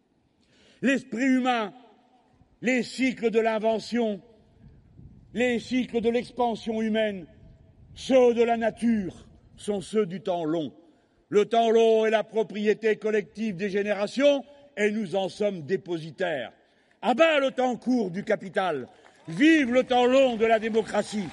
[0.81, 1.73] L'esprit humain,
[2.63, 4.19] les cycles de l'invention,
[5.35, 7.27] les cycles de l'expansion humaine,
[7.93, 10.73] ceux de la nature, sont ceux du temps long.
[11.29, 14.45] Le temps long est la propriété collective des générations
[14.77, 16.53] et nous en sommes dépositaires.
[17.01, 18.87] À bas le temps court du capital.
[19.27, 21.27] Vive le temps long de la démocratie,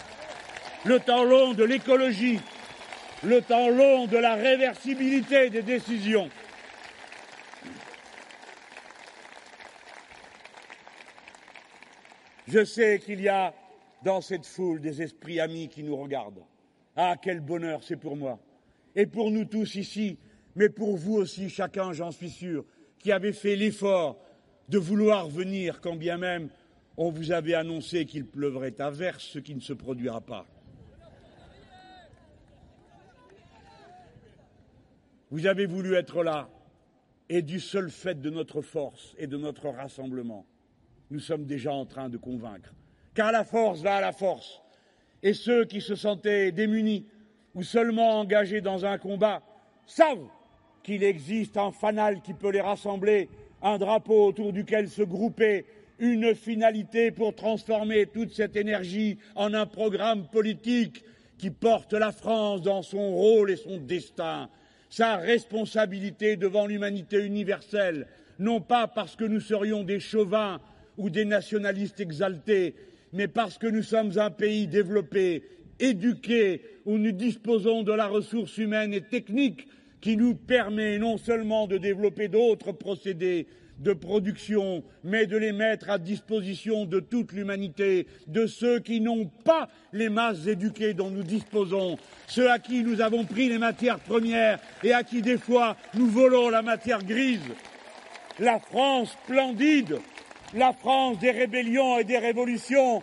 [0.85, 2.41] le temps long de l'écologie,
[3.23, 6.29] le temps long de la réversibilité des décisions.
[12.49, 13.55] Je sais qu'il y a
[14.03, 16.43] dans cette foule des esprits amis qui nous regardent.
[16.97, 18.41] Ah, quel bonheur c'est pour moi.
[18.95, 20.19] Et pour nous tous ici,
[20.55, 22.65] mais pour vous aussi, chacun, j'en suis sûr,
[22.99, 24.19] qui avez fait l'effort
[24.69, 26.49] de vouloir venir, quand bien même
[26.97, 30.47] on vous avait annoncé qu'il pleuvrait à verse, ce qui ne se produira pas.
[35.31, 36.49] Vous avez voulu être là,
[37.29, 40.47] et du seul fait de notre force et de notre rassemblement,
[41.11, 42.73] nous sommes déjà en train de convaincre.
[43.15, 44.61] Car la force va à la force.
[45.23, 47.07] Et ceux qui se sentaient démunis
[47.55, 49.43] ou seulement engagés dans un combat
[49.87, 50.29] savent
[50.83, 53.29] qu'il existe un fanal qui peut les rassembler,
[53.63, 55.65] un drapeau autour duquel se grouper,
[55.99, 61.05] une finalité pour transformer toute cette énergie en un programme politique
[61.39, 64.49] qui porte la France dans son rôle et son destin.
[64.91, 68.07] Sa responsabilité devant l'humanité universelle,
[68.39, 70.61] non pas parce que nous serions des chauvins
[70.99, 72.75] ou des nationalistes exaltés,
[73.13, 75.43] mais parce que nous sommes un pays développé,
[75.81, 79.67] éduqué, où nous disposons de la ressource humaine et technique
[80.01, 83.47] qui nous permet non seulement de développer d'autres procédés,
[83.79, 89.27] de production, mais de les mettre à disposition de toute l'humanité, de ceux qui n'ont
[89.45, 91.97] pas les masses éduquées dont nous disposons,
[92.27, 96.07] ceux à qui nous avons pris les matières premières et à qui des fois nous
[96.07, 97.41] volons la matière grise.
[98.39, 99.99] La France splendide,
[100.55, 103.03] la France des rébellions et des révolutions,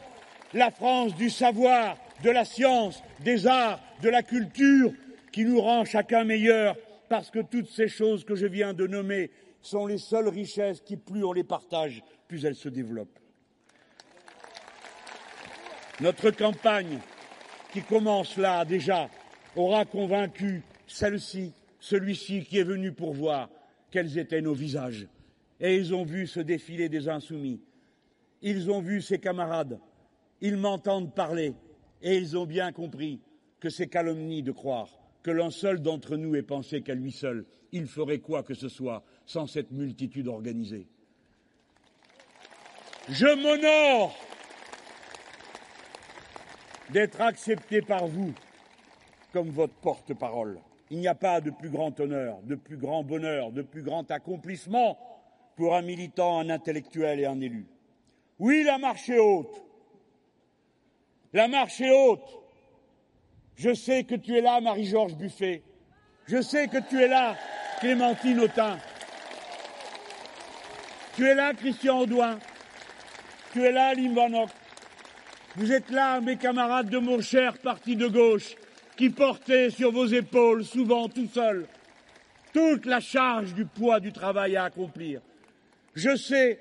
[0.53, 4.93] la France du savoir, de la science, des arts, de la culture,
[5.31, 6.75] qui nous rend chacun meilleur,
[7.09, 10.97] parce que toutes ces choses que je viens de nommer sont les seules richesses qui,
[10.97, 13.19] plus on les partage, plus elles se développent.
[15.99, 16.99] Notre campagne,
[17.71, 19.09] qui commence là déjà,
[19.55, 23.49] aura convaincu celle-ci, celui-ci qui est venu pour voir
[23.91, 25.07] quels étaient nos visages.
[25.59, 27.61] Et ils ont vu se défiler des insoumis.
[28.41, 29.79] Ils ont vu ses camarades.
[30.41, 31.53] Ils m'entendent parler.
[32.01, 33.19] Et ils ont bien compris
[33.59, 34.89] que c'est calomnie de croire
[35.23, 38.69] que l'un seul d'entre nous ait pensé qu'à lui seul, il ferait quoi que ce
[38.69, 40.87] soit sans cette multitude organisée.
[43.09, 44.15] Je m'honore
[46.91, 48.33] d'être accepté par vous
[49.31, 50.59] comme votre porte-parole.
[50.89, 54.09] Il n'y a pas de plus grand honneur, de plus grand bonheur, de plus grand
[54.11, 54.97] accomplissement
[55.55, 57.65] pour un militant, un intellectuel et un élu.
[58.39, 59.63] Oui, la marche est haute.
[61.33, 62.27] La marche est haute.
[63.55, 65.63] Je sais que tu es là, Marie-Georges Buffet.
[66.27, 67.35] Je sais que tu es là,
[67.79, 68.77] Clémentine Autain.
[71.15, 72.39] Tu es là, Christian Audouin.
[73.53, 74.49] Tu es là, Limbanok.
[75.55, 78.55] Vous êtes là, mes camarades de mon cher parti de gauche,
[78.95, 81.67] qui portaient sur vos épaules, souvent tout seuls,
[82.53, 85.21] toute la charge du poids du travail à accomplir.
[85.93, 86.59] Je sais,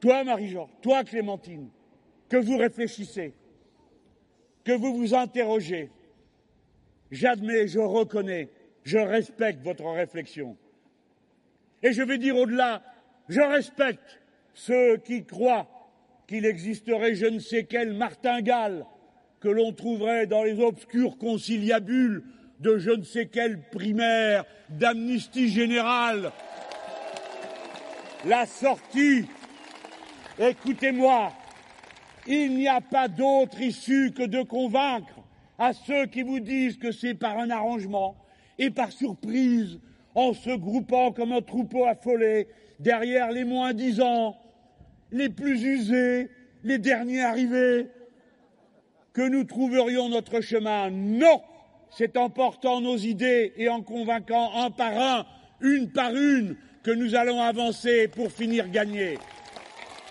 [0.00, 1.68] toi, Marie-Georges, toi, Clémentine,
[2.28, 3.32] que vous réfléchissez,
[4.66, 5.90] que vous vous interrogez.
[7.12, 8.48] J'admets, je reconnais,
[8.82, 10.56] je respecte votre réflexion.
[11.84, 12.82] Et je vais dire au-delà,
[13.28, 14.20] je respecte
[14.54, 15.68] ceux qui croient
[16.26, 18.84] qu'il existerait je ne sais quel martingale
[19.38, 22.24] que l'on trouverait dans les obscures conciliabules
[22.58, 26.32] de je ne sais quelle primaire d'amnistie générale.
[28.24, 29.26] La sortie,
[30.40, 31.32] écoutez-moi,
[32.26, 35.14] il n'y a pas d'autre issue que de convaincre
[35.58, 38.16] à ceux qui vous disent que c'est par un arrangement
[38.58, 39.78] et par surprise,
[40.14, 42.48] en se groupant comme un troupeau affolé
[42.80, 44.36] derrière les moins dix ans,
[45.12, 46.30] les plus usés,
[46.64, 47.86] les derniers arrivés,
[49.12, 50.90] que nous trouverions notre chemin.
[50.90, 51.42] Non,
[51.90, 55.26] c'est en portant nos idées et en convainquant un par un,
[55.60, 59.18] une par une, que nous allons avancer pour finir gagner.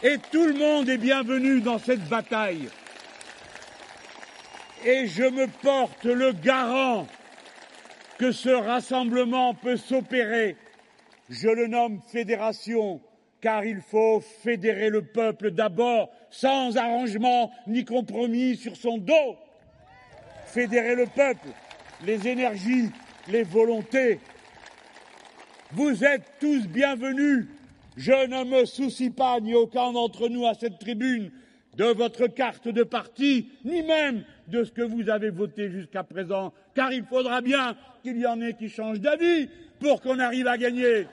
[0.04, 2.68] Et tout le monde est bienvenu dans cette bataille.
[4.86, 7.08] Et je me porte le garant
[8.20, 10.58] que ce rassemblement peut s'opérer.
[11.30, 13.02] Je le nomme fédération,
[13.42, 19.38] car il faut fédérer le peuple d'abord, sans arrangement ni compromis sur son dos.
[20.46, 21.48] Fédérer le peuple,
[22.06, 22.92] les énergies,
[23.30, 24.20] les volontés.
[25.72, 27.48] Vous êtes tous bienvenus
[27.98, 31.32] je ne me soucie pas, ni aucun d'entre nous à cette tribune,
[31.76, 36.54] de votre carte de parti, ni même de ce que vous avez voté jusqu'à présent,
[36.74, 40.58] car il faudra bien qu'il y en ait qui changent d'avis pour qu'on arrive à
[40.58, 41.08] gagner.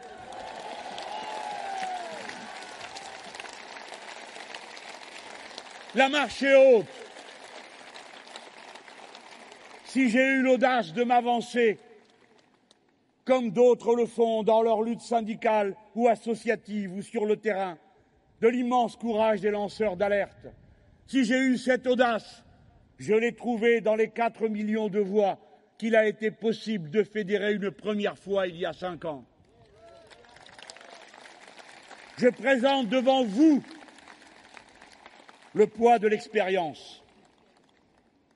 [5.94, 6.86] La marche est haute.
[9.84, 11.78] Si j'ai eu l'audace de m'avancer
[13.24, 17.78] comme d'autres le font dans leur lutte syndicale ou associative ou sur le terrain,
[18.40, 20.46] de l'immense courage des lanceurs d'alerte.
[21.06, 22.44] Si j'ai eu cette audace,
[22.98, 25.38] je l'ai trouvé dans les quatre millions de voix
[25.78, 29.24] qu'il a été possible de fédérer une première fois il y a cinq ans.
[32.18, 33.62] Je présente devant vous
[35.54, 37.02] le poids de l'expérience.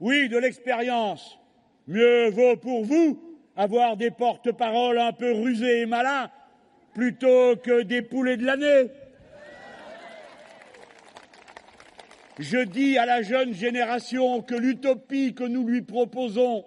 [0.00, 1.38] Oui, de l'expérience.
[1.86, 3.25] Mieux vaut pour vous
[3.56, 6.30] avoir des porte-paroles un peu rusés et malins
[6.94, 8.90] plutôt que des poulets de l'année.
[12.38, 16.64] Je dis à la jeune génération que l'utopie que nous lui proposons,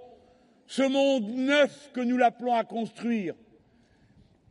[0.66, 3.36] ce monde neuf que nous l'appelons à construire,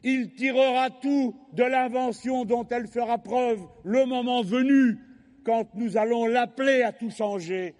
[0.04, 4.98] il tirera tout de l'invention dont elle fera preuve le moment venu,
[5.44, 7.74] quand nous allons l'appeler à tout changer,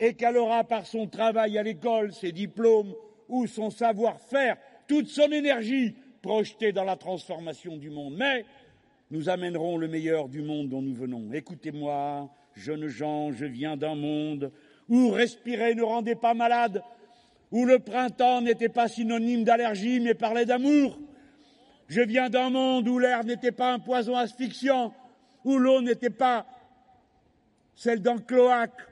[0.00, 2.92] et qu'elle aura par son travail à l'école, ses diplômes,
[3.30, 4.56] ou son savoir-faire,
[4.86, 8.14] toute son énergie projetée dans la transformation du monde.
[8.16, 8.44] Mais
[9.10, 11.32] nous amènerons le meilleur du monde dont nous venons.
[11.32, 14.52] Écoutez-moi, jeunes gens, je viens d'un monde
[14.88, 16.82] où respirer ne rendait pas malade,
[17.50, 20.98] où le printemps n'était pas synonyme d'allergie mais parlait d'amour.
[21.88, 24.94] Je viens d'un monde où l'air n'était pas un poison asphyxiant,
[25.44, 26.46] où l'eau n'était pas
[27.74, 28.86] celle d'un cloaque,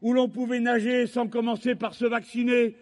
[0.00, 2.76] où l'on pouvait nager sans commencer par se vacciner,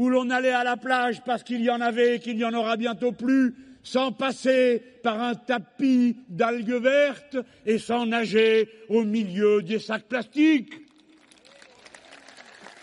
[0.00, 2.54] où l'on allait à la plage parce qu'il y en avait et qu'il n'y en
[2.54, 7.36] aura bientôt plus, sans passer par un tapis d'algues vertes
[7.66, 10.72] et sans nager au milieu des sacs plastiques.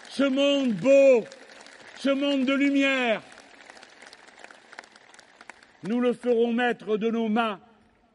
[0.10, 1.24] Ce monde beau,
[1.96, 3.24] ce monde de lumière,
[5.88, 7.60] nous le ferons mettre de nos mains,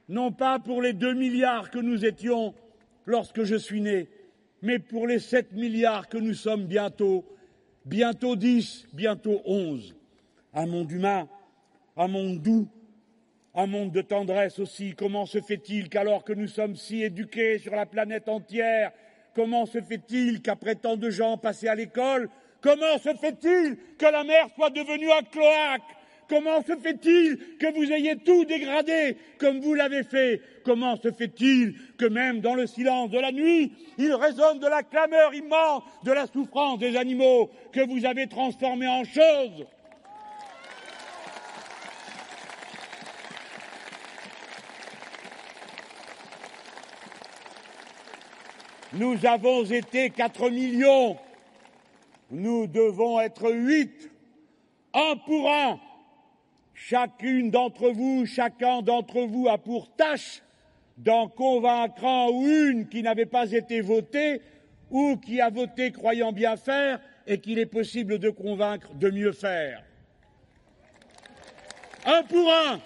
[0.09, 2.55] non pas pour les deux milliards que nous étions
[3.07, 4.09] lorsque je suis né,
[4.63, 7.27] mais pour les sept milliards que nous sommes bientôt,
[7.85, 9.95] bientôt dix, bientôt onze.
[10.55, 11.29] Un monde humain,
[11.97, 12.69] un monde doux,
[13.55, 14.95] un monde de tendresse aussi.
[14.95, 18.93] Comment se fait-il qu'alors que nous sommes si éduqués sur la planète entière,
[19.35, 22.29] comment se fait-il qu'après tant de gens passés à l'école,
[22.61, 25.83] comment se fait-il que la mer soit devenue un cloaque?
[26.33, 30.41] Comment se fait-il que vous ayez tout dégradé comme vous l'avez fait?
[30.65, 34.83] Comment se fait-il que même dans le silence de la nuit, il résonne de la
[34.83, 39.67] clameur immense de la souffrance des animaux que vous avez transformés en choses?
[48.95, 51.19] Nous avons été 4 millions.
[52.31, 54.11] Nous devons être 8.
[54.95, 55.79] Un pour un.
[56.85, 60.43] Chacune d'entre vous, chacun d'entre vous a pour tâche
[60.97, 64.43] d'en convaincre un ou une qui n'avait pas été voté
[64.91, 69.31] ou qui a voté croyant bien faire et qu'il est possible de convaincre de mieux
[69.31, 69.85] faire.
[72.05, 72.81] Un pour un.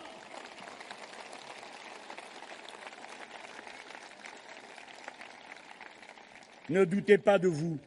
[6.68, 7.78] Ne doutez pas de vous.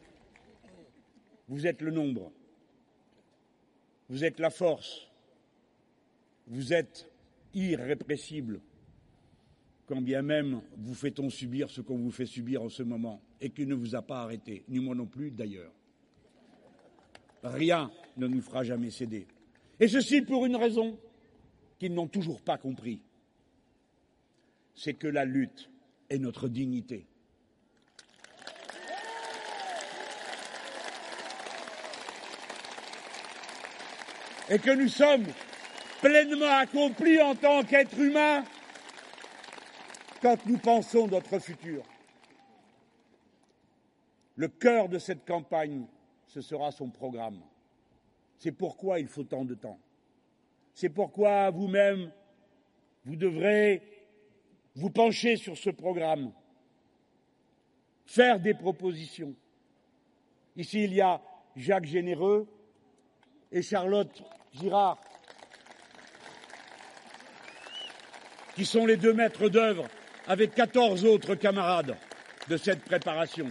[1.46, 2.32] Vous êtes le nombre.
[4.08, 5.09] Vous êtes la force.
[6.50, 7.08] Vous êtes
[7.54, 8.60] irrépressible,
[9.86, 13.50] quand bien même vous fait-on subir ce qu'on vous fait subir en ce moment et
[13.50, 15.72] qui ne vous a pas arrêté, ni moi non plus d'ailleurs.
[17.44, 19.28] Rien ne nous fera jamais céder.
[19.78, 20.98] Et ceci pour une raison
[21.78, 23.00] qu'ils n'ont toujours pas compris.
[24.74, 25.70] C'est que la lutte
[26.08, 27.06] est notre dignité.
[34.48, 35.26] Et que nous sommes
[36.00, 38.44] pleinement accomplis en tant qu'être humain
[40.22, 41.82] quand nous pensons notre futur.
[44.36, 45.86] Le cœur de cette campagne,
[46.26, 47.40] ce sera son programme.
[48.38, 49.78] C'est pourquoi il faut tant de temps.
[50.72, 52.10] C'est pourquoi vous-même,
[53.04, 53.82] vous devrez
[54.74, 56.32] vous pencher sur ce programme,
[58.06, 59.34] faire des propositions.
[60.56, 61.20] Ici, il y a
[61.56, 62.48] Jacques Généreux
[63.52, 64.22] et Charlotte
[64.52, 65.00] Girard,
[68.60, 69.88] qui sont les deux maîtres d'œuvre
[70.26, 71.96] avec 14 autres camarades
[72.46, 73.46] de cette préparation.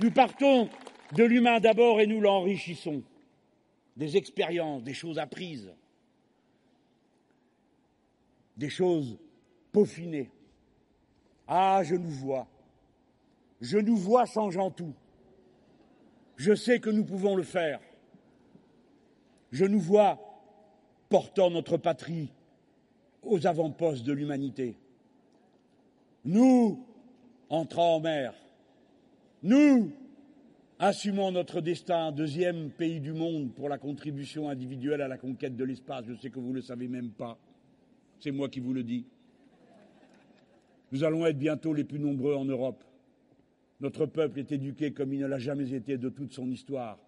[0.00, 0.68] Nous partons
[1.12, 3.04] de l'humain d'abord et nous l'enrichissons.
[3.96, 5.72] Des expériences, des choses apprises,
[8.56, 9.20] des choses
[9.70, 10.32] peaufinées.
[11.46, 12.48] Ah, je nous vois.
[13.60, 14.94] Je nous vois changeant tout.
[16.34, 17.78] Je sais que nous pouvons le faire.
[19.52, 20.18] Je nous vois
[21.08, 22.32] portant notre patrie
[23.26, 24.76] aux avant-postes de l'humanité.
[26.24, 26.84] Nous,
[27.48, 28.34] entrant en mer,
[29.42, 29.92] nous,
[30.78, 35.64] assumons notre destin, deuxième pays du monde pour la contribution individuelle à la conquête de
[35.64, 36.04] l'espace.
[36.06, 37.38] Je sais que vous ne le savez même pas.
[38.18, 39.04] C'est moi qui vous le dis.
[40.92, 42.82] Nous allons être bientôt les plus nombreux en Europe.
[43.80, 46.98] Notre peuple est éduqué comme il ne l'a jamais été de toute son histoire.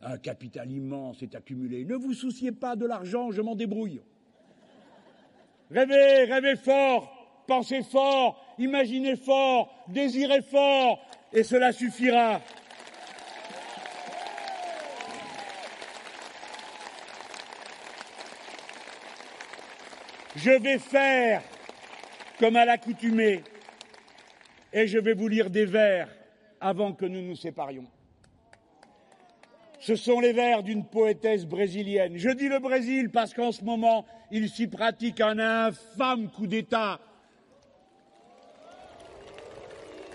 [0.00, 1.84] Un capital immense est accumulé.
[1.84, 4.00] Ne vous souciez pas de l'argent, je m'en débrouille.
[5.70, 12.40] Rêvez, rêvez fort, pensez fort, imaginez fort, désirez fort, et cela suffira.
[20.36, 21.42] Je vais faire
[22.38, 23.42] comme à l'accoutumée,
[24.72, 26.08] et je vais vous lire des vers
[26.60, 27.86] avant que nous nous séparions.
[29.86, 32.16] Ce sont les vers d'une poétesse brésilienne.
[32.16, 36.98] Je dis le Brésil parce qu'en ce moment, il s'y pratique un infâme coup d'État.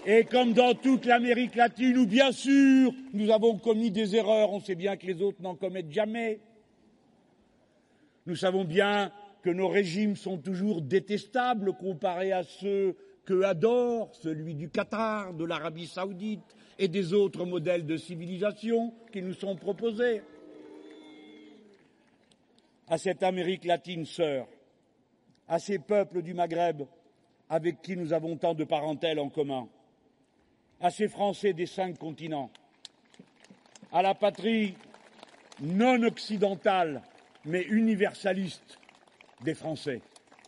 [0.05, 4.59] Et comme dans toute l'Amérique latine, où bien sûr nous avons commis des erreurs, on
[4.59, 6.41] sait bien que les autres n'en commettent jamais.
[8.25, 12.97] Nous savons bien que nos régimes sont toujours détestables comparés à ceux
[13.31, 16.43] que adore celui du Qatar, de l'Arabie saoudite,
[16.77, 20.21] et des autres modèles de civilisation qui nous sont proposés.
[22.89, 24.47] à cette Amérique latine sœur,
[25.47, 26.81] à ces peuples du Maghreb
[27.47, 29.69] avec qui nous avons tant de parentèles en commun,
[30.81, 32.51] à ces Français des cinq continents,
[33.93, 34.75] à la patrie
[35.61, 37.01] non occidentale
[37.45, 38.77] mais universaliste
[39.41, 40.01] des Français,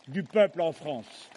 [0.08, 1.30] du peuple en France.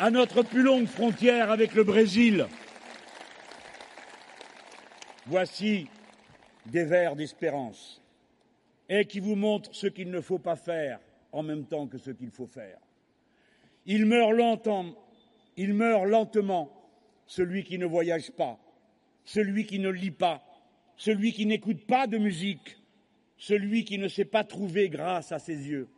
[0.00, 2.46] À notre plus longue frontière avec le Brésil,
[5.26, 5.88] voici
[6.64, 8.00] des vers d'espérance
[8.88, 11.00] et qui vous montrent ce qu'il ne faut pas faire
[11.32, 12.78] en même temps que ce qu'il faut faire.
[13.84, 14.86] Il meurt longtemps,
[15.58, 16.72] il meurt lentement,
[17.26, 18.58] celui qui ne voyage pas,
[19.26, 20.42] celui qui ne lit pas,
[20.96, 22.78] celui qui n'écoute pas de musique,
[23.36, 25.90] celui qui ne s'est pas trouvé grâce à ses yeux,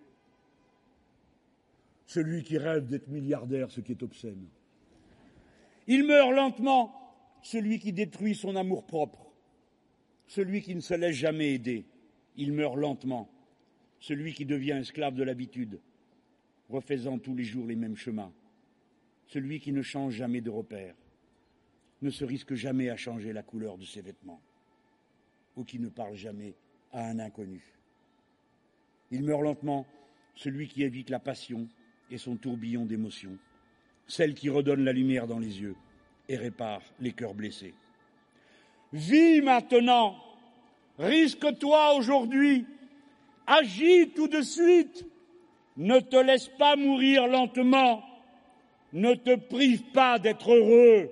[2.12, 4.46] celui qui rêve d'être milliardaire, ce qui est obscène.
[5.86, 6.94] Il meurt lentement,
[7.42, 9.32] celui qui détruit son amour-propre,
[10.26, 11.86] celui qui ne se laisse jamais aider.
[12.36, 13.30] Il meurt lentement,
[13.98, 15.80] celui qui devient esclave de l'habitude,
[16.68, 18.32] refaisant tous les jours les mêmes chemins,
[19.26, 20.94] celui qui ne change jamais de repère,
[22.02, 24.42] ne se risque jamais à changer la couleur de ses vêtements,
[25.56, 26.56] ou qui ne parle jamais
[26.92, 27.62] à un inconnu.
[29.10, 29.86] Il meurt lentement
[30.34, 31.68] celui qui évite la passion
[32.12, 33.38] et son tourbillon d'émotions,
[34.06, 35.74] celle qui redonne la lumière dans les yeux
[36.28, 37.72] et répare les cœurs blessés.
[38.92, 40.16] Vis maintenant,
[40.98, 42.66] risque-toi aujourd'hui,
[43.46, 45.06] agis tout de suite,
[45.78, 48.04] ne te laisse pas mourir lentement,
[48.92, 51.10] ne te prive pas d'être heureux.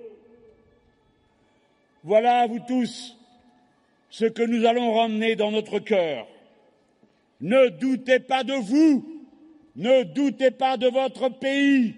[2.03, 3.17] Voilà à vous tous
[4.11, 6.27] ce que nous allons ramener dans notre cœur.
[7.39, 9.20] Ne doutez pas de vous,
[9.75, 11.95] ne doutez pas de votre pays,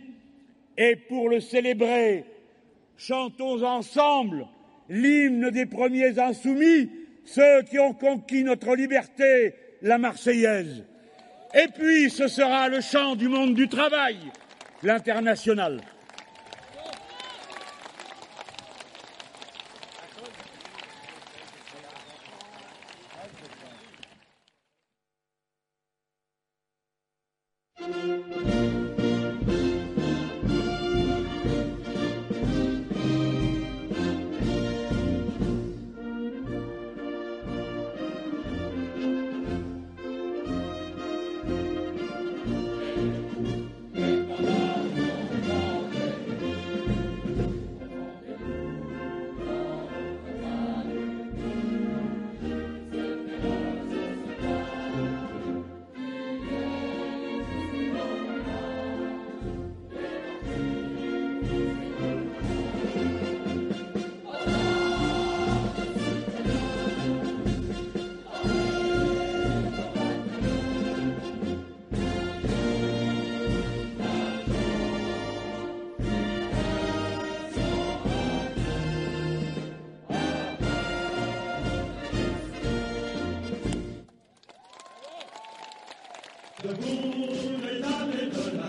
[0.78, 2.26] et pour le célébrer,
[2.98, 4.48] chantons ensemble
[4.90, 6.90] l'hymne des premiers insoumis,
[7.26, 10.84] ceux qui ont conquis notre liberté, la Marseillaise.
[11.54, 14.18] Et puis ce sera le chant du monde du travail,
[14.82, 15.82] l'international.
[86.80, 88.63] Dale, dale, dale.